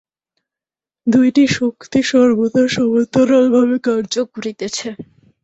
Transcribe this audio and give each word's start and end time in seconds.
দুইটি 1.07 1.43
শক্তি 1.57 1.99
সর্বদা 2.09 2.63
সমান্তরালভাবে 2.67 3.75
কার্য 3.87 4.13
করিতেছে। 4.33 4.87